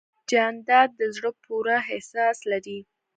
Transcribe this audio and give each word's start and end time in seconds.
جانداد 0.29 0.89
د 0.99 1.01
زړه 1.15 1.31
پوره 1.43 1.77
احساس 1.93 2.37
لري. 2.51 2.79